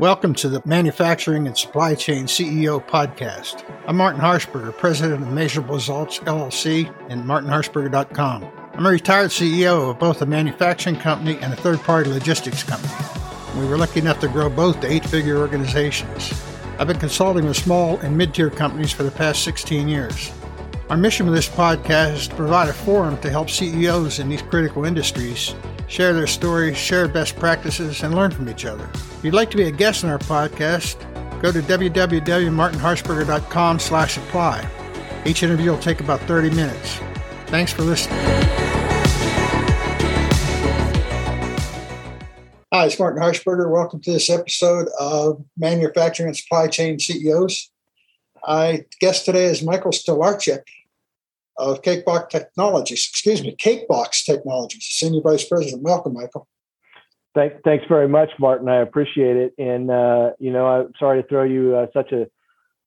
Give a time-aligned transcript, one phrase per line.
[0.00, 3.62] Welcome to the Manufacturing and Supply Chain CEO podcast.
[3.86, 8.50] I'm Martin Harshberger, president of Measurable Results LLC and martinharshberger.com.
[8.72, 12.94] I'm a retired CEO of both a manufacturing company and a third party logistics company.
[13.60, 16.32] We were lucky enough to grow both to eight figure organizations.
[16.78, 20.32] I've been consulting with small and mid tier companies for the past 16 years.
[20.88, 24.40] Our mission with this podcast is to provide a forum to help CEOs in these
[24.40, 25.54] critical industries
[25.90, 28.88] share their stories, share best practices, and learn from each other.
[28.94, 31.00] If you'd like to be a guest on our podcast,
[31.42, 34.70] go to www.martinharshberger.com slash apply.
[35.26, 37.00] Each interview will take about 30 minutes.
[37.46, 38.20] Thanks for listening.
[42.72, 43.68] Hi, it's Martin Harshberger.
[43.68, 47.68] Welcome to this episode of Manufacturing and Supply Chain CEOs.
[48.46, 50.62] My guest today is Michael Stolarczyk
[51.60, 55.82] of CakeBoxx Technologies, excuse me, CakeBoxx Technologies, Senior Vice President.
[55.82, 56.48] Welcome, Michael.
[57.34, 58.68] Thank, thanks very much, Martin.
[58.68, 59.54] I appreciate it.
[59.58, 62.26] And, uh, you know, I'm sorry to throw you uh, such a,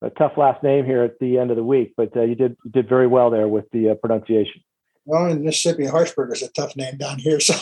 [0.02, 2.58] a, tough last name here at the end of the week, but uh, you did
[2.66, 4.62] you did very well there with the uh, pronunciation.
[5.06, 7.40] Well, in Mississippi, Harshberger is a tough name down here.
[7.40, 7.56] So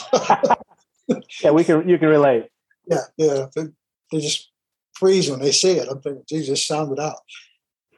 [1.44, 2.48] yeah, we can you can relate.
[2.88, 3.46] Yeah, yeah.
[3.56, 3.64] They,
[4.12, 4.52] they just
[4.94, 5.88] freeze when they see it.
[5.88, 7.20] I'm thinking, Jesus, sound it out.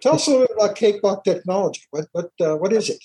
[0.04, 1.82] Tell us a little bit about CakeBoxx Technology.
[1.92, 3.02] What what uh, what is it?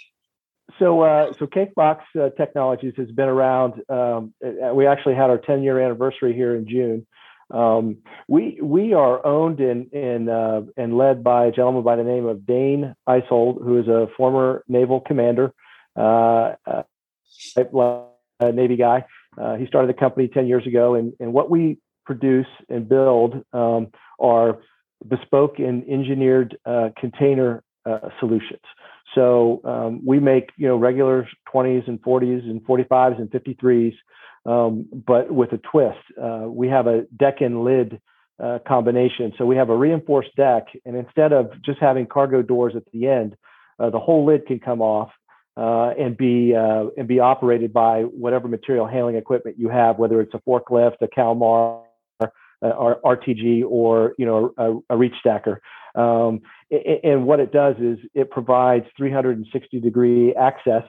[0.81, 3.75] So uh, so CakeBoxx uh, Technologies has been around.
[3.89, 7.07] Um, uh, we actually had our 10 year anniversary here in June.
[7.53, 12.03] Um, we we are owned and and uh, and led by a gentleman by the
[12.03, 15.55] name of Dane Isold, who is a former naval commander,
[15.95, 16.55] uh,
[18.43, 19.05] Navy guy.
[19.57, 23.93] he started the company 10 years ago, and and what we produce and build um,
[24.19, 24.59] are
[25.07, 28.61] bespoke and engineered uh, container uh, solutions.
[29.15, 33.95] So um, we make you know regular 20s and 40s and 45s and 53s,
[34.45, 35.99] um, but with a twist.
[36.21, 38.01] Uh, we have a deck and lid
[38.43, 39.33] uh, combination.
[39.39, 43.07] So we have a reinforced deck, and instead of just having cargo doors at the
[43.09, 43.37] end,
[43.79, 45.11] uh, the whole lid can come off.
[45.57, 50.33] Uh, and be and be operated by whatever material handling equipment you have, whether it's
[50.33, 51.81] a forklift, a Kalmar,
[52.63, 55.61] uh, RTG or you know a, a reach stacker.
[55.95, 60.85] Um, and what it does is it provides 360 degree access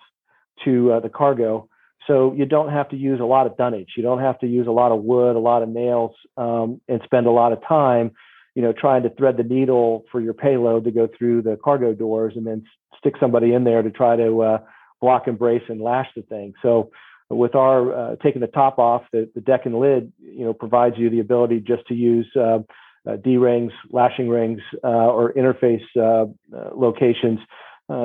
[0.65, 1.67] to uh, the cargo.
[2.07, 3.93] So you don't have to use a lot of dunnage.
[3.95, 7.01] You don't have to use a lot of wood, a lot of nails, um, and
[7.03, 8.11] spend a lot of time,
[8.55, 11.93] you know, trying to thread the needle for your payload to go through the cargo
[11.93, 12.63] doors and then
[12.97, 14.57] stick somebody in there to try to uh,
[15.01, 16.53] block and brace and lash the thing.
[16.61, 16.91] So
[17.29, 20.95] with our uh, taking the top off, the, the deck and lid, you know, provides
[20.97, 22.59] you the ability just to use uh,
[23.07, 26.25] uh, D rings, lashing rings, uh, or interface uh,
[26.55, 27.39] uh, locations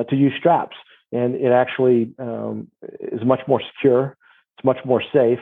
[0.09, 0.75] to use straps,
[1.11, 2.67] and it actually um,
[2.99, 4.17] is much more secure.
[4.57, 5.37] It's much more safe.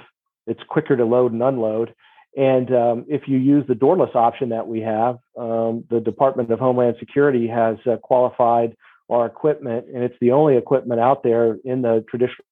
[0.48, 1.96] It's quicker to load and unload.
[2.36, 6.60] And um, if you use the doorless option that we have, um, the Department of
[6.60, 8.76] Homeland Security has qualified
[9.10, 12.44] our equipment, and it's the only equipment out there in the traditional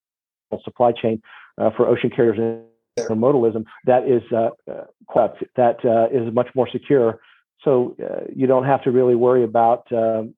[0.64, 1.22] supply chain
[1.58, 7.20] uh, for ocean carriers and modalism that is uh, uh that is much more secure.
[7.64, 7.96] So
[8.36, 9.88] you don't have to really worry about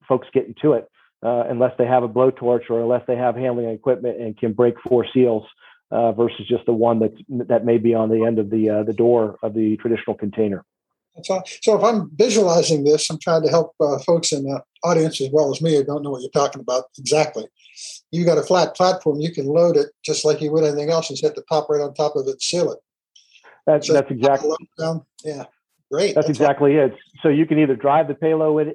[0.07, 0.89] folks getting to it
[1.21, 5.05] unless they have a blowtorch or unless they have handling equipment and can break four
[5.13, 5.45] seals.
[5.91, 7.13] Versus just the one that
[7.47, 10.65] that may be on the end of the the door of the traditional container.
[11.21, 15.21] So, so if I'm visualizing this, I'm trying to help uh, folks in the audience
[15.21, 17.45] as well as me who don't know what you're talking about exactly
[18.13, 21.09] you got a flat platform, you can load it just like you would anything else
[21.09, 22.79] and set the top right on top of it and seal it.
[23.65, 24.55] That's so that's exactly
[25.25, 25.45] yeah,
[25.91, 26.13] great.
[26.13, 26.93] That's, that's exactly it.
[27.21, 28.73] So you can either drive the payload in,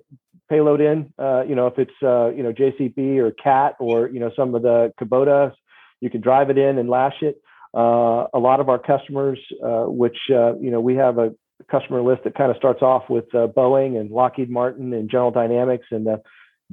[0.49, 4.19] payload in, uh, you know, if it's uh, you know JCB or CAT or you
[4.19, 5.53] know some of the Kubota,
[6.01, 7.41] you can drive it in and lash it.
[7.77, 11.33] Uh, a lot of our customers, uh, which uh, you know we have a
[11.71, 15.31] customer list that kind of starts off with uh, Boeing and Lockheed Martin and General
[15.31, 16.23] Dynamics and the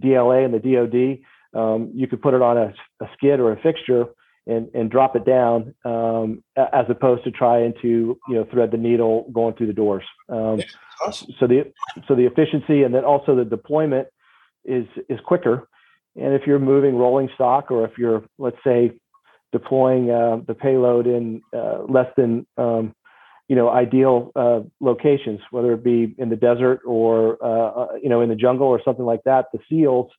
[0.01, 1.25] DLA and the DoD
[1.56, 4.06] um, you could put it on a, a, skid or a fixture
[4.46, 8.78] and, and drop it down um, as opposed to trying to you know thread the
[8.78, 10.03] needle going through the doors.
[10.29, 10.61] Um,
[11.02, 11.29] awesome.
[11.40, 11.72] So the
[12.08, 14.08] so the efficiency and then also the deployment
[14.66, 15.67] is is quicker.
[16.17, 18.91] And if you're moving rolling stock or if you're let's say
[19.52, 22.93] deploying uh, the payload in uh, less than um,
[23.47, 28.09] you know ideal uh, locations, whether it be in the desert or uh, uh, you
[28.09, 30.11] know in the jungle or something like that, the seals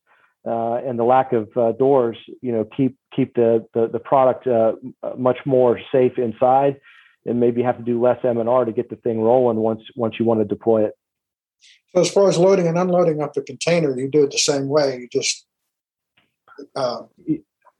[0.47, 4.47] uh, and the lack of uh, doors, you know, keep keep the the, the product
[4.47, 4.73] uh,
[5.17, 6.79] much more safe inside,
[7.25, 9.81] and maybe have to do less M and R to get the thing rolling once
[9.95, 10.93] once you want to deploy it.
[11.93, 14.69] So as far as loading and unloading up the container, you do it the same
[14.69, 14.99] way.
[14.99, 15.45] You just
[16.75, 17.03] uh,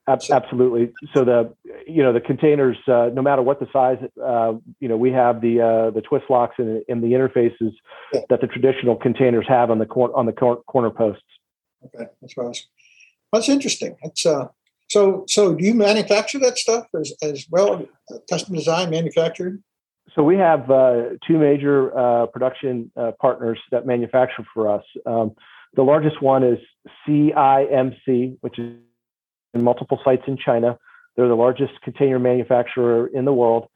[0.08, 0.94] absolutely.
[1.14, 1.54] So the
[1.86, 5.42] you know the containers, uh, no matter what the size, uh, you know we have
[5.42, 7.74] the uh, the twist locks and, and the interfaces
[8.14, 8.22] yeah.
[8.30, 11.24] that the traditional containers have on the cor- on the cor- corner posts.
[11.86, 12.68] Okay, that's what I was.
[13.34, 13.96] That's interesting.
[14.04, 14.48] That's uh,
[14.90, 15.26] so.
[15.28, 17.86] So, do you manufacture that stuff as as well?
[18.30, 19.62] Custom design, manufactured.
[20.16, 24.84] So we have uh, two major uh, production uh, partners that manufacture for us.
[25.06, 25.36] Um,
[25.76, 26.58] the largest one is
[27.08, 28.78] CIMC, which is
[29.64, 30.78] multiple sites in China.
[31.16, 33.70] They're the largest container manufacturer in the world.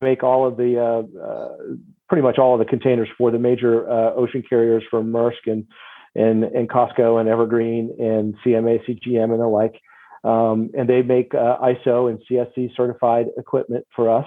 [0.00, 1.76] Make all of the, uh, uh,
[2.08, 5.66] pretty much all of the containers for the major uh, ocean carriers from Maersk and,
[6.14, 9.80] and, and COSCO and Evergreen and CMA, CGM, and the like.
[10.24, 14.26] Um, and they make uh, ISO and CSC certified equipment for us.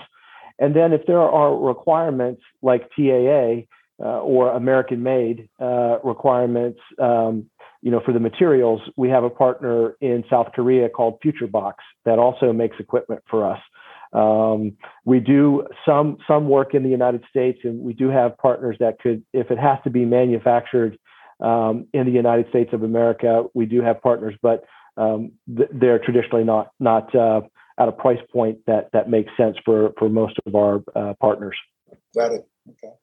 [0.59, 3.63] And then if there are requirements like TAA
[3.99, 7.49] uh, or American made uh, requirements, um,
[7.85, 12.17] you know, for the materials, we have a partner in South Korea called FutureBox that
[12.17, 13.59] also makes equipment for us.
[14.11, 18.75] Um, we do some some work in the United States, and we do have partners
[18.79, 20.97] that could, if it has to be manufactured
[21.39, 24.63] um, in the United States of America, we do have partners, but
[24.97, 27.41] um, th- they're traditionally not not uh,
[27.77, 31.55] at a price point that that makes sense for for most of our uh, partners.
[32.15, 32.47] Got it.
[32.67, 32.93] Okay.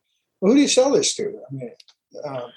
[0.41, 1.23] Well, who do you sell this to?
[1.23, 1.71] I mean,
[2.25, 2.49] uh,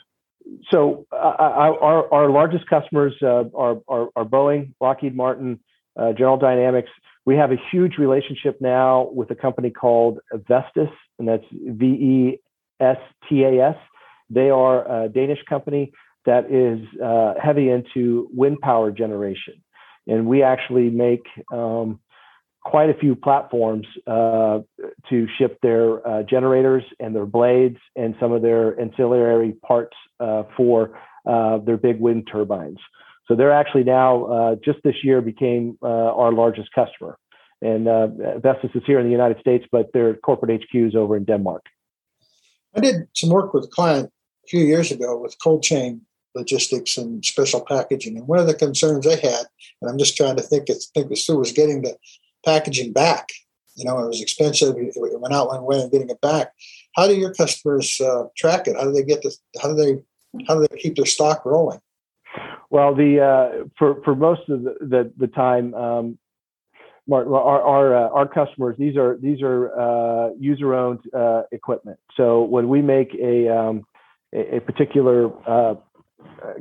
[0.71, 5.59] so uh, our our largest customers uh, are, are, are Boeing, Lockheed Martin,
[5.97, 6.89] uh, General Dynamics.
[7.25, 12.39] We have a huge relationship now with a company called Vestas, and that's V E
[12.80, 12.97] S
[13.27, 13.77] T A S.
[14.30, 15.92] They are a Danish company
[16.25, 19.56] that is uh, heavy into wind power generation,
[20.07, 22.00] and we actually make um,
[22.66, 24.60] quite a few platforms uh,
[25.10, 30.44] to ship their uh, generators and their blades and some of their ancillary parts uh,
[30.58, 30.98] for
[31.28, 32.80] uh, their big wind turbines.
[33.28, 37.18] So they're actually now uh, just this year became uh, our largest customer.
[37.62, 37.86] And
[38.42, 41.64] Vestas is here in the United States, but their corporate HQ is over in Denmark.
[42.76, 44.12] I did some work with a client
[44.44, 46.02] a few years ago with cold chain
[46.36, 48.18] logistics and special packaging.
[48.18, 49.46] And one of the concerns they had,
[49.82, 51.96] and I'm just trying to think, think this through, was getting the
[52.45, 53.30] packaging back.
[53.75, 54.75] You know, it was expensive.
[54.77, 56.53] It went out one way and getting it back.
[56.95, 58.77] How do your customers uh, track it?
[58.77, 59.38] How do they get this?
[59.62, 60.01] How do they
[60.47, 61.80] how do they keep their stock rolling?
[62.69, 66.18] Well, the uh, for for most of the the, the time, um,
[67.12, 72.00] our our uh, our customers these are these are uh, user owned uh, equipment.
[72.15, 73.86] So when we make a um,
[74.33, 75.75] a, a, particular uh,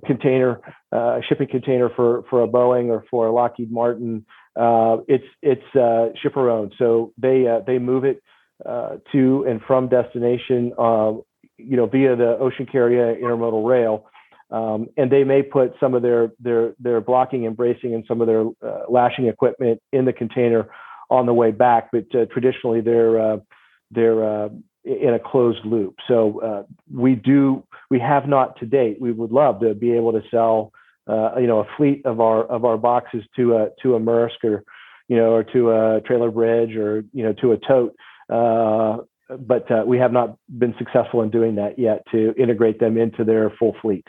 [0.06, 0.60] container,
[1.28, 4.26] shipping container for for a Boeing or for a Lockheed Martin,
[4.56, 6.74] uh, it's it's uh, shipper owned.
[6.78, 8.22] So they uh, they move it
[8.64, 11.22] uh, to and from destination, um,
[11.58, 14.06] you know, via the ocean carrier intermodal rail.
[14.50, 18.20] Um, and they may put some of their their their blocking and bracing and some
[18.20, 20.68] of their uh, lashing equipment in the container
[21.10, 21.90] on the way back.
[21.92, 23.40] But traditionally, they're
[23.90, 24.50] they're
[24.84, 25.96] in a closed loop.
[26.06, 26.62] So uh,
[26.92, 29.00] we do we have not to date.
[29.00, 30.72] We would love to be able to sell
[31.06, 34.42] uh, you know a fleet of our of our boxes to a to a Maersk
[34.44, 34.64] or
[35.08, 37.94] you know or to a trailer bridge or you know to a tote.
[38.30, 38.98] Uh,
[39.38, 43.24] but uh, we have not been successful in doing that yet to integrate them into
[43.24, 44.04] their full fleet.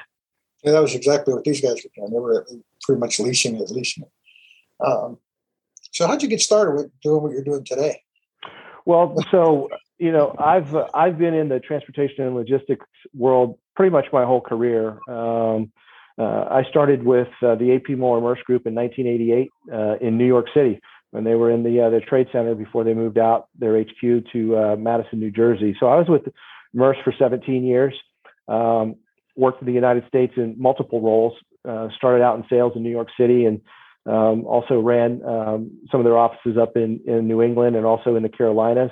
[0.63, 2.11] Yeah, that was exactly what these guys were doing.
[2.11, 2.45] They were
[2.81, 4.85] pretty much leasing it, leasing it.
[4.85, 5.19] Um,
[5.91, 8.01] so, how'd you get started with doing what you're doing today?
[8.85, 14.05] Well, so you know, I've I've been in the transportation and logistics world pretty much
[14.11, 14.99] my whole career.
[15.07, 15.71] Um,
[16.17, 20.27] uh, I started with uh, the AP Moller Maersk Group in 1988 uh, in New
[20.27, 20.79] York City
[21.11, 24.31] when they were in the uh, the trade center before they moved out their HQ
[24.31, 25.75] to uh, Madison, New Jersey.
[25.79, 26.23] So I was with
[26.75, 27.93] Maersk for 17 years.
[28.47, 28.95] Um,
[29.35, 31.33] worked in the United States in multiple roles.
[31.67, 33.59] Uh, started out in sales in New York City and
[34.05, 38.15] um, also ran um, some of their offices up in, in New England and also
[38.15, 38.91] in the Carolinas.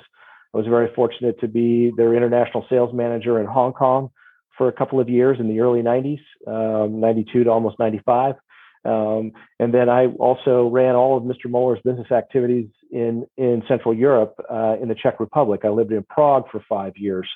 [0.52, 4.10] I was very fortunate to be their international sales manager in Hong Kong
[4.56, 8.36] for a couple of years in the early 90s, um, 92 to almost 95.
[8.84, 11.48] Um, and then I also ran all of Mr.
[11.48, 15.62] Moller's business activities in, in Central Europe, uh, in the Czech Republic.
[15.64, 17.28] I lived in Prague for five years,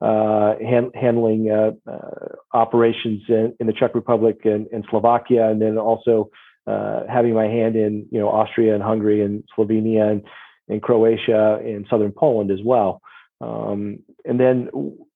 [0.00, 5.60] uh, hand, handling uh, uh operations in, in, the Czech Republic and, and Slovakia, and
[5.60, 6.30] then also
[6.66, 10.22] uh, having my hand in you know Austria and Hungary and Slovenia and
[10.68, 13.02] in Croatia and southern Poland as well.
[13.40, 14.70] Um, and then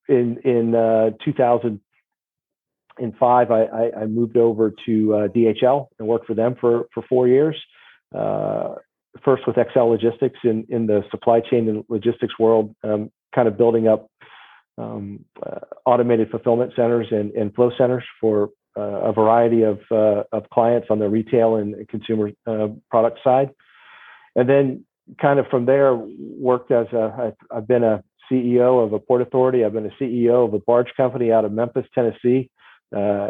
[0.09, 6.33] in in uh, 2005, I, I, I, moved over to uh, DHL and worked for
[6.33, 7.55] them for for four years.
[8.13, 8.75] Uh,
[9.23, 13.57] first with Exel Logistics in in the supply chain and logistics world, um, kind of
[13.57, 14.09] building up
[14.77, 20.23] um, uh, automated fulfillment centers and, and flow centers for uh, a variety of uh,
[20.31, 22.31] of clients on the retail and consumer
[22.89, 23.51] product side.
[24.35, 24.83] and then
[25.19, 29.63] kind of from there worked as a I've been a CEO of a port authority.
[29.63, 32.49] I've been a CEO of a barge company out of Memphis, Tennessee,
[32.95, 33.29] uh,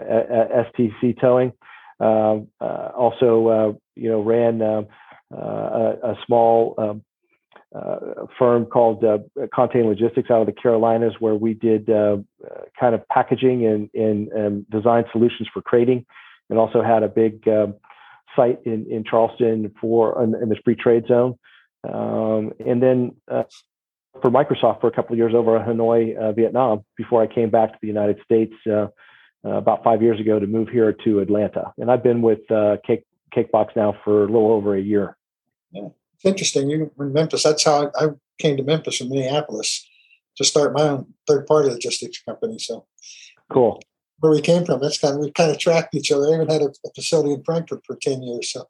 [0.78, 1.54] STC Towing.
[2.00, 4.88] Um, uh, also, uh, you know, ran um,
[5.32, 7.04] a, a, small um,
[8.38, 9.04] firm called
[9.54, 14.70] Contain Logistics out of the Carolinas, where we did kind of packaging and, and, and
[14.70, 16.06] design solutions for crating,
[16.50, 17.44] and also had a big
[18.36, 21.38] site in, in Charleston for in, in the free trade zone.
[21.88, 23.44] Um, and then uh,
[24.22, 27.50] for Microsoft for a couple of years over in Hanoi, uh, Vietnam, before I came
[27.50, 28.88] back to the United States uh,
[29.46, 31.74] uh about five years ago to move here to Atlanta.
[31.78, 35.18] And I've been with uh, Cake CakeBoxx now for a little over a year.
[35.72, 36.70] Yeah, it's interesting.
[36.70, 37.44] You in Memphis.
[37.44, 38.08] That's how I, I
[38.38, 39.88] came to Memphis from Minneapolis
[40.38, 42.60] to start my own third party logistics company.
[42.60, 42.86] So
[43.52, 43.82] cool
[44.20, 44.82] where we came from.
[44.82, 46.28] That's kind of we kind of tracked each other.
[46.28, 48.52] I even had a, a facility in Frankfurt for ten years.
[48.52, 48.68] So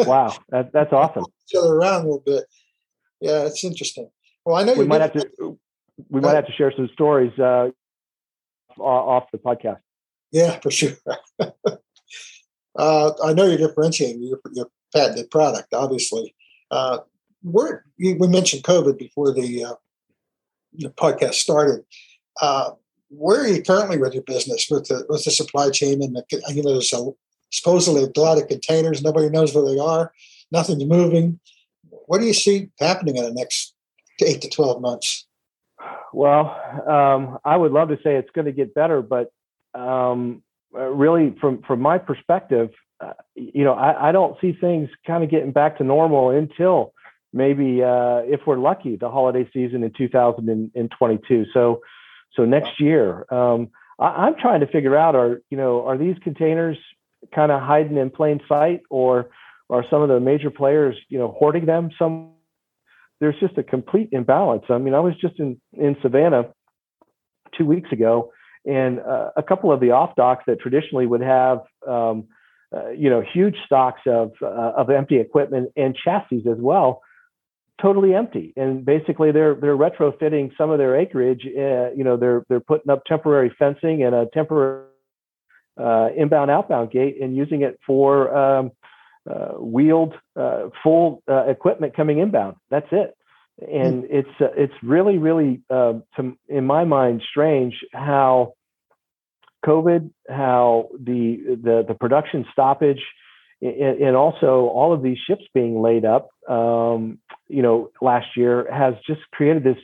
[0.00, 1.24] wow, that, that's awesome.
[1.48, 2.44] each other around a little bit.
[3.20, 4.10] Yeah, it's interesting.
[4.44, 5.58] Well, I know we might have to
[6.08, 7.68] we might have to share some stories uh,
[8.78, 9.80] off the podcast.
[10.30, 10.96] Yeah, for sure.
[11.38, 16.34] uh, I know you're differentiating your, your patented product, obviously.
[16.70, 16.98] Uh,
[17.42, 19.74] where we mentioned COVID before the, uh,
[20.72, 21.84] the podcast started.
[22.40, 22.70] Uh,
[23.08, 26.24] where are you currently with your business with the with the supply chain and the
[26.48, 27.10] you know there's a,
[27.50, 30.12] supposedly a lot of containers nobody knows where they are
[30.50, 31.38] nothing's moving
[31.90, 33.74] what do you see happening in the next
[34.20, 35.26] eight to 12 months
[36.12, 39.32] well um, i would love to say it's going to get better but
[39.74, 40.42] um,
[40.74, 45.24] uh, really from from my perspective uh, you know I, I, don't see things kind
[45.24, 46.92] of getting back to normal until
[47.32, 51.80] maybe uh, if we're lucky the holiday season in 2022 so
[52.36, 56.16] so next year, um, I, am trying to figure out are you know are these
[56.22, 56.78] containers
[57.34, 59.30] kind of hiding in plain sight, or
[59.70, 61.90] are some of the major players you know hoarding them?
[61.98, 62.32] Some
[63.22, 64.64] there's just a complete imbalance.
[64.68, 66.48] I mean, I was just in in Savannah
[67.56, 68.32] two weeks ago,
[68.66, 72.24] and uh, a couple of the off docks that traditionally would have um,
[72.74, 77.00] uh, you know huge stocks of uh, of empty equipment and chassis as well
[77.80, 82.44] totally empty and basically they're they're retrofitting some of their acreage uh, you know they're
[82.48, 84.84] they're putting up temporary fencing and a temporary
[85.80, 88.70] uh, inbound outbound gate and using it for um,
[89.58, 93.14] wheeled uh, full uh, equipment coming inbound that's it
[93.60, 94.16] and mm-hmm.
[94.16, 98.54] it's uh, it's really really to, in my mind strange how
[99.64, 103.00] covid how the the, the production stoppage
[103.62, 108.94] and also all of these ships being laid up, um, you know, last year has
[109.06, 109.76] just created this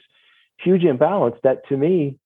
[0.58, 2.18] huge imbalance that to me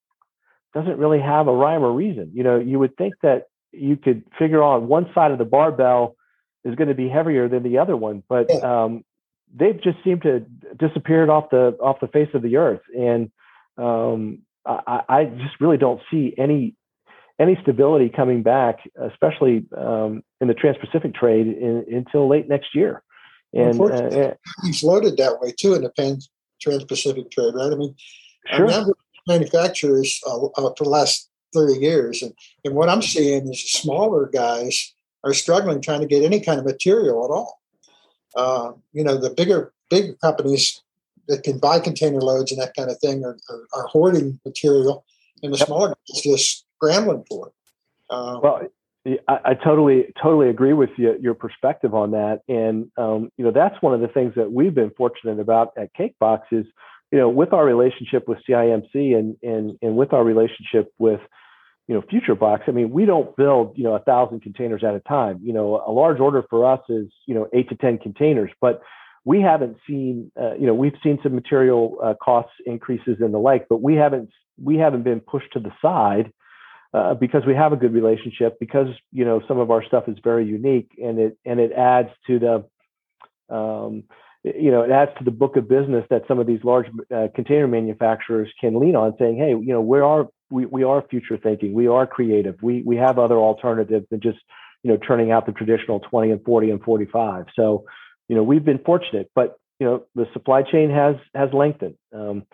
[0.73, 2.31] doesn't really have a rhyme or reason.
[2.33, 6.17] You know, you would think that you could figure out one side of the barbell
[6.65, 9.05] is going to be heavier than the other one, but um,
[9.55, 10.41] they've just seemed to
[10.79, 13.31] disappeared off the off the face of the earth, and
[13.79, 16.75] um, I, I just really don't see any
[17.39, 23.03] any stability coming back, especially um, in the Trans-Pacific trade, in, until late next year.
[23.53, 25.91] And uh, he's loaded that way too in the
[26.61, 27.73] Trans-Pacific trade, right?
[27.73, 27.95] I mean,
[28.55, 28.67] sure.
[28.67, 32.33] I remember manufacturers uh, uh, for the last thirty years, and,
[32.65, 36.65] and what I'm seeing is smaller guys are struggling trying to get any kind of
[36.65, 37.61] material at all.
[38.35, 40.83] Uh, you know, the bigger big companies
[41.29, 45.05] that can buy container loads and that kind of thing are, are, are hoarding material,
[45.43, 45.67] and the yep.
[45.67, 47.53] smaller guys just scrambling for it.
[48.15, 48.61] Um, well,
[49.07, 53.51] I, I, totally totally agree with you, your perspective on that, and um, you know
[53.51, 56.67] that's one of the things that we've been fortunate about at CakeBoxx is
[57.11, 61.21] you know with our relationship with CIMC and and and with our relationship with
[61.93, 62.69] you know FutureBox.
[62.69, 65.41] I mean, we don't build you know a thousand containers at a time.
[65.43, 68.81] You know, a large order for us is you know eight to ten containers, but
[69.25, 73.39] we haven't seen uh, you know we've seen some material uh, costs increases and the
[73.39, 74.31] like, but we haven't
[74.63, 76.33] we haven't been pushed to the side
[76.95, 80.17] uh, because we have a good relationship because you know some of our stuff is
[80.25, 84.05] very unique and it and it adds to the um,
[84.45, 87.29] you know it adds to the book of business that some of these large uh,
[87.35, 91.37] container manufacturers can lean on saying hey you know where are we, we are future
[91.37, 91.73] thinking.
[91.73, 92.63] We are creative.
[92.63, 94.39] We we have other alternatives than just
[94.83, 97.85] you know turning out the traditional 20 and 40 and 45 so
[98.29, 101.97] you know we've been fortunate but you know the supply chain has has lengthened.
[102.13, 102.45] Um,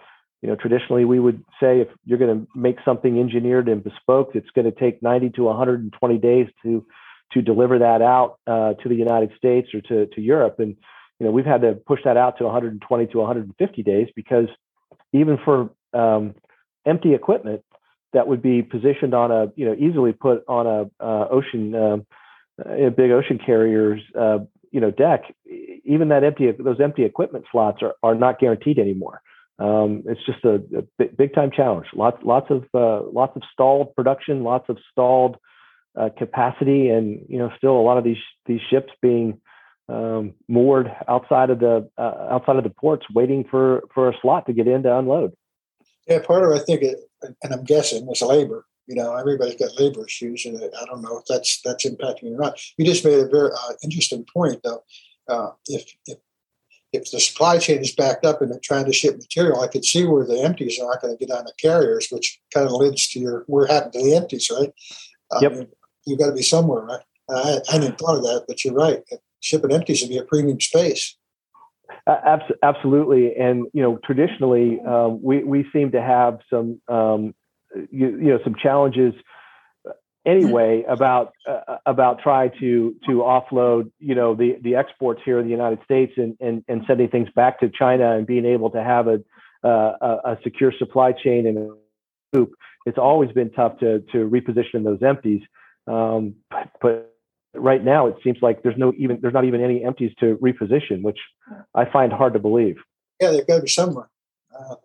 [0.42, 4.32] you know traditionally we would say if you're going to make something engineered and bespoke
[4.34, 6.86] it's going to take 90 to 120 days to
[7.32, 10.56] to deliver that out uh, to the united states or to, to europe.
[10.58, 10.76] And
[11.18, 14.48] you know we've had to push that out to 120 to 150 days because
[15.12, 16.34] even for um,
[16.86, 17.62] empty equipment
[18.12, 21.96] that would be positioned on a you know easily put on a uh, ocean uh,
[22.90, 24.38] big ocean carriers uh,
[24.70, 25.24] you know deck,
[25.84, 29.20] even that empty those empty equipment slots are, are not guaranteed anymore.
[29.60, 30.62] Um, it's just a,
[31.00, 31.86] a, big time challenge.
[31.94, 35.36] Lots lots of uh, lots of stalled production, lots of stalled
[36.16, 39.40] capacity, and you know still a lot of these these ships being
[39.88, 44.46] um, moored outside of the uh, outside of the ports, waiting for for a slot
[44.46, 45.32] to get in to unload.
[46.06, 48.66] Yeah, part of I think, it, and I'm guessing, is labor.
[48.86, 52.40] You know, everybody's got labor issues, and I don't know if that's that's impacting or
[52.40, 52.60] not.
[52.78, 54.82] You just made a very uh, interesting point, though.
[55.28, 56.18] Uh, if if
[56.92, 59.84] if the supply chain is backed up and they're trying to ship material, I could
[59.84, 62.72] see where the empties are not going to get on the carriers, which kind of
[62.72, 64.72] leads to your where happened to the empties, right?
[65.30, 65.70] Um, yep.
[66.06, 67.00] You've got to be somewhere, right?
[67.28, 69.02] I, I hadn't thought of that, but you're right.
[69.40, 71.16] Shipping empties would be a premium space.
[72.06, 77.34] Uh, absolutely, and you know, traditionally, um, we we seem to have some um,
[77.74, 79.14] you, you, know some challenges
[80.26, 85.44] anyway about uh, about trying to to offload you know the the exports here in
[85.44, 88.82] the United States and and, and sending things back to China and being able to
[88.82, 89.20] have a
[89.64, 91.72] uh, a secure supply chain and
[92.32, 92.52] loop.
[92.86, 95.42] It's always been tough to to reposition those empties,
[95.86, 97.17] um, but, but
[97.60, 101.02] right now it seems like there's no even there's not even any empties to reposition,
[101.02, 101.18] which
[101.74, 102.76] I find hard to believe.
[103.20, 104.08] Yeah, they've got to be somewhere.
[104.56, 104.76] Uh,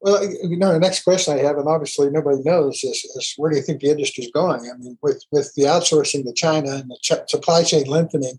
[0.00, 3.50] well, you know, the next question I have, and obviously nobody knows, is, is where
[3.50, 4.70] do you think the industry is going?
[4.70, 8.38] I mean, with with the outsourcing to China and the ch- supply chain lengthening,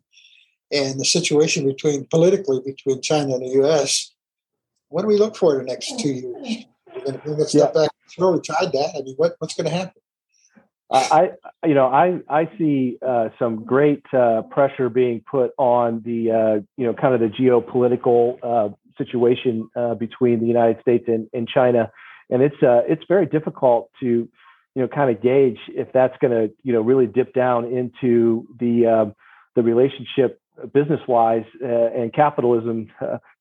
[0.72, 4.14] and the situation between politically between China and the U.S.,
[4.90, 6.66] what do we look for in the next two years?
[6.94, 7.82] We're going to bring that stuff yeah.
[7.82, 7.90] back.
[8.06, 8.92] It's tried that.
[8.96, 10.02] I mean, what, what's going to happen?
[10.92, 11.30] I,
[11.66, 16.62] you know, I I see uh, some great uh, pressure being put on the, uh,
[16.78, 21.48] you know, kind of the geopolitical uh, situation uh, between the United States and, and
[21.48, 21.92] China,
[22.30, 24.30] and it's uh, it's very difficult to, you
[24.76, 28.86] know, kind of gauge if that's going to, you know, really dip down into the
[28.86, 29.16] um,
[29.56, 30.40] the relationship
[30.74, 32.88] business wise and capitalism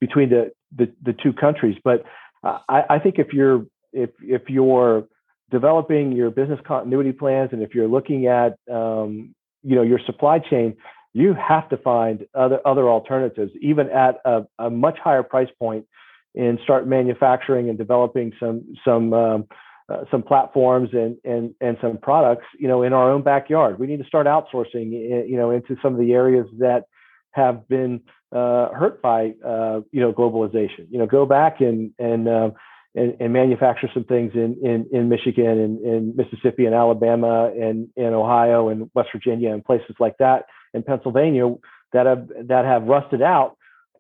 [0.01, 1.77] between the, the, the two countries.
[1.85, 2.05] But
[2.43, 5.05] I, I think if you're if if you're
[5.51, 10.39] developing your business continuity plans and if you're looking at um, you know your supply
[10.39, 10.77] chain
[11.13, 15.87] you have to find other other alternatives even at a, a much higher price point
[16.35, 19.47] and start manufacturing and developing some some um,
[19.89, 23.79] uh, some platforms and and and some products you know in our own backyard.
[23.79, 24.93] We need to start outsourcing
[25.29, 26.85] you know into some of the areas that
[27.33, 28.01] have been
[28.33, 30.87] uh, hurt by uh, you know globalization.
[30.91, 32.51] You know go back and and uh,
[32.95, 37.89] and, and, manufacture some things in, in, in Michigan and in Mississippi and Alabama and
[37.97, 41.53] in Ohio and West Virginia and places like that and Pennsylvania
[41.93, 43.57] that have that have rusted out.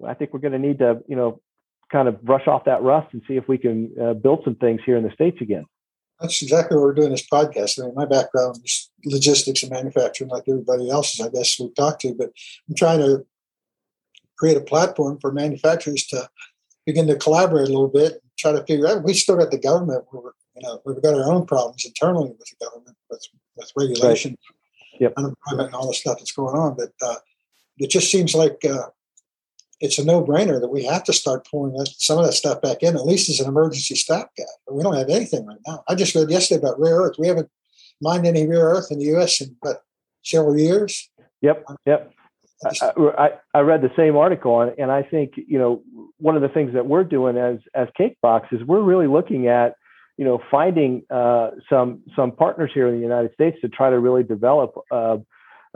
[0.06, 1.40] I think we're going to need to you know
[1.90, 4.80] kind of brush off that rust and see if we can uh, build some things
[4.84, 5.64] here in the states again.
[6.20, 7.80] That's exactly what we're doing this podcast.
[7.80, 12.00] I mean, my background is logistics and manufacturing, like everybody else's, I guess we've talked
[12.02, 12.14] to.
[12.14, 12.30] But
[12.68, 13.26] I'm trying to
[14.38, 16.28] create a platform for manufacturers to
[16.86, 19.04] begin to collaborate a little bit try to figure out.
[19.04, 20.04] We still got the government.
[20.10, 24.32] Where, you know, we've got our own problems internally with the government, with, with regulation,
[24.32, 25.00] right.
[25.00, 25.12] yep.
[25.16, 26.76] unemployment, and all the stuff that's going on.
[26.76, 27.16] But uh,
[27.78, 28.88] it just seems like uh,
[29.80, 32.82] it's a no-brainer that we have to start pulling that, some of that stuff back
[32.82, 34.46] in, at least as an emergency stopgap.
[34.66, 35.82] But we don't have anything right now.
[35.88, 37.16] I just read yesterday about rare earth.
[37.18, 37.50] We haven't
[38.00, 39.40] mined any rare earth in the U.S.
[39.40, 39.82] in but
[40.22, 41.10] several years.
[41.42, 41.64] Yep.
[41.86, 42.12] Yep.
[42.64, 45.82] I, I, I, read the same article and, and I think you know
[46.18, 49.76] one of the things that we're doing as as CakeBoxx is we're really looking at
[50.16, 53.98] you know finding uh, some some partners here in the United States to try to
[53.98, 55.16] really develop uh,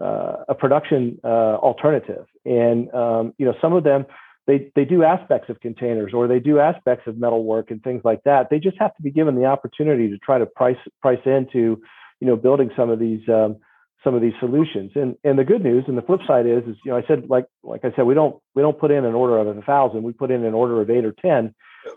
[0.01, 2.27] uh, a production uh, alternative.
[2.45, 4.07] And um, you know some of them
[4.47, 8.23] they they do aspects of containers or they do aspects of metalwork and things like
[8.25, 8.49] that.
[8.51, 11.81] They just have to be given the opportunity to try to price price into
[12.21, 13.57] you know building some of these um,
[14.05, 14.93] some of these solutions.
[14.95, 17.29] And and the good news and the flip side is is you know I said
[17.29, 20.03] like like I said we don't we don't put in an order of a thousand
[20.03, 21.55] we put in an order of eight or ten,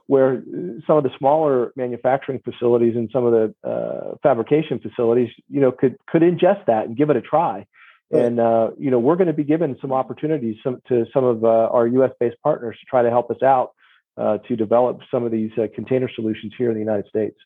[0.08, 0.44] where
[0.88, 5.72] some of the smaller manufacturing facilities and some of the uh, fabrication facilities you know
[5.72, 7.66] could could ingest that and give it a try.
[8.14, 11.46] And uh, you know we're going to be given some opportunities some, to some of
[11.46, 12.12] uh, our U.S.
[12.20, 13.72] based partners to try to help us out
[14.18, 17.38] uh, to develop some of these uh, container solutions here in the United States.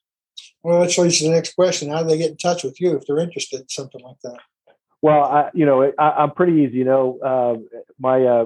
[0.64, 1.92] Well, that leads to the next question.
[1.92, 4.40] How do they get in touch with you if they're interested in something like that?
[5.02, 6.78] Well, I, you know, I, am pretty easy.
[6.78, 8.46] You know, uh, my, uh,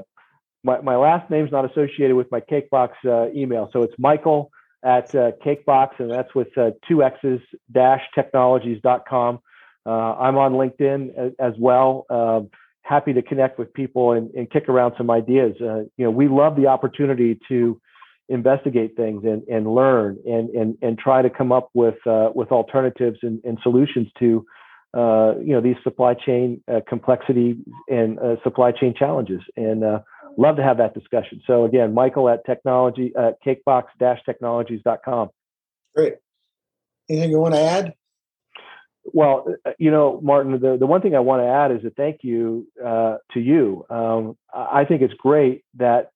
[0.64, 4.52] my my last name's not associated with my CakeBoxx uh, email, so it's Michael
[4.84, 7.40] at uh, CakeBoxx, and that's with uh, two X's
[7.72, 9.40] dash technologies.com.
[9.86, 12.06] Uh, I'm on LinkedIn as, as well.
[12.10, 12.50] Um,
[12.82, 15.56] happy to connect with people and, and kick around some ideas.
[15.62, 17.80] Uh, you know, we love the opportunity to
[18.30, 22.52] investigate things and, and learn and, and, and try to come up with, uh, with
[22.52, 24.46] alternatives and, and solutions to
[24.96, 29.42] uh, you know these supply chain uh, complexity and uh, supply chain challenges.
[29.56, 30.00] And uh,
[30.38, 31.42] love to have that discussion.
[31.46, 35.30] So again michael at technology at cakeboxx-technologies.com
[35.96, 36.16] great.
[37.10, 37.94] Anything you want to add?
[39.06, 41.92] Well uh, you know martin the, the one thing i want to add is a
[41.92, 43.86] thank you uh, to you.
[43.92, 46.12] Um, i think it's great that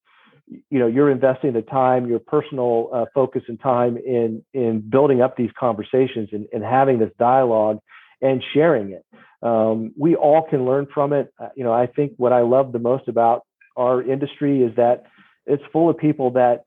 [0.47, 5.21] you know you're investing the time your personal uh, focus and time in in building
[5.21, 7.79] up these conversations and, and having this dialogue
[8.21, 9.05] and sharing it.
[9.41, 11.33] Um, we all can learn from it.
[11.39, 13.43] Uh, you know i think what i love the most about
[13.75, 15.03] our industry is that
[15.45, 16.63] it's full of people that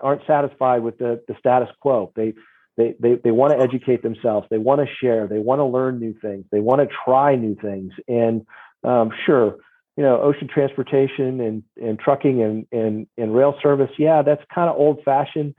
[0.00, 2.12] aren't satisfied with the, the status quo.
[2.14, 2.34] They
[2.76, 4.46] they, they, they want to educate themselves.
[4.50, 5.26] They want to share.
[5.26, 6.44] They want to learn new things.
[6.52, 7.92] They want to try new things.
[8.06, 8.46] And
[8.84, 9.56] um, sure
[9.98, 14.70] you know, ocean transportation and, and trucking and, and, and rail service, yeah, that's kind
[14.70, 15.56] of old fashioned.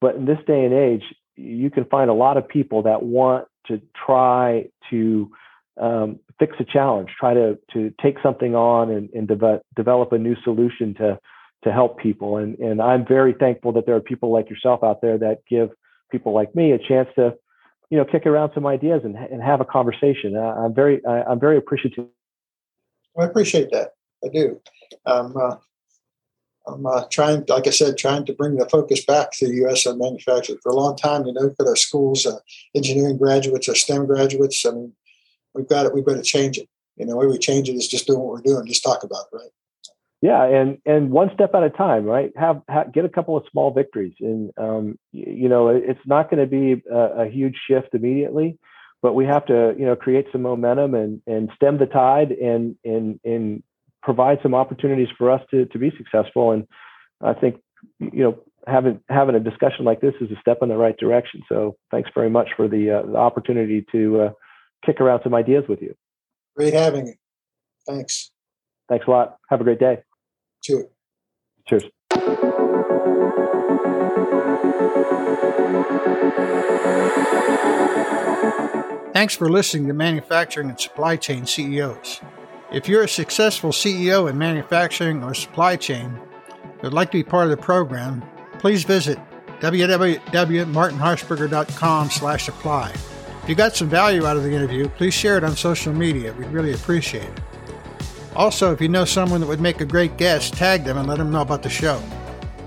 [0.00, 1.02] But in this day and age,
[1.34, 5.32] you can find a lot of people that want to try to
[5.80, 10.18] um, fix a challenge, try to, to take something on and, and de- develop a
[10.18, 11.18] new solution to,
[11.64, 12.36] to help people.
[12.36, 15.70] And, and I'm very thankful that there are people like yourself out there that give
[16.12, 17.34] people like me a chance to,
[17.90, 20.36] you know, kick around some ideas and, and have a conversation.
[20.36, 22.06] Uh, I'm very, I, I'm very appreciative
[23.18, 23.90] I appreciate that.
[24.24, 24.60] I do.
[25.06, 25.56] Um, uh,
[26.66, 29.86] I'm uh, trying, like I said, trying to bring the focus back to U.S.
[29.86, 30.58] on manufacturing.
[30.62, 32.38] For a long time, you know, at our schools, uh,
[32.74, 34.64] engineering graduates, our STEM graduates.
[34.64, 34.92] I mean,
[35.54, 35.94] we've got it.
[35.94, 36.68] We've got to change it.
[36.96, 39.02] You know, the way we change it is just doing what we're doing, just talk
[39.02, 39.50] about it, right?
[40.20, 42.32] Yeah, and and one step at a time, right?
[42.36, 46.30] Have, have get a couple of small victories, and um, you, you know, it's not
[46.30, 48.56] going to be a, a huge shift immediately
[49.02, 52.76] but we have to you know create some momentum and and stem the tide and
[52.84, 53.62] and and
[54.02, 56.52] provide some opportunities for us to to be successful.
[56.52, 56.66] And
[57.20, 57.60] i think
[57.98, 61.42] you know having having a discussion like this is a step in the right direction.
[61.48, 64.30] So thanks very much for the, uh, the opportunity to uh,
[64.86, 65.94] kick around some ideas with you.
[66.56, 67.14] Great having you.
[67.86, 68.30] Thanks.
[68.88, 69.38] Thanks a lot.
[69.50, 69.98] Have a great day.
[70.62, 70.86] Cheers
[71.68, 71.84] cheers
[79.12, 82.20] Thanks for listening to Manufacturing and Supply Chain CEOs.
[82.72, 86.18] If you're a successful CEO in manufacturing or supply chain
[86.62, 88.24] and would like to be part of the program,
[88.58, 89.20] please visit
[89.60, 92.90] www.martinharshberger.com slash apply.
[93.42, 96.32] If you got some value out of the interview, please share it on social media.
[96.32, 97.40] We'd really appreciate it.
[98.34, 101.18] Also, if you know someone that would make a great guest, tag them and let
[101.18, 102.02] them know about the show.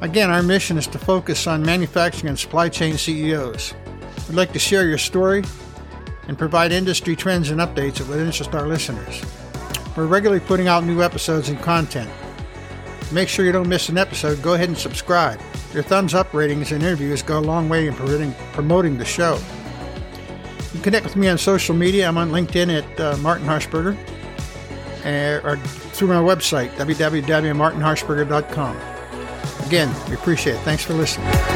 [0.06, 3.74] Again, our mission is to focus on manufacturing and supply chain CEOs.
[4.30, 5.44] We'd like to share your story
[6.28, 9.24] and provide industry trends and updates that would interest our listeners.
[9.98, 12.08] We're regularly putting out new episodes and content.
[13.12, 15.41] make sure you don't miss an episode, go ahead and subscribe.
[15.74, 17.96] Your thumbs up ratings and interviews go a long way in
[18.54, 19.39] promoting the show.
[20.65, 22.08] You can connect with me on social media.
[22.08, 23.98] I'm on LinkedIn at uh, Martin Harshberger
[25.04, 28.95] uh, or through my website, www.martinharshberger.com.
[29.65, 30.60] Again, we appreciate it.
[30.60, 31.55] Thanks for listening.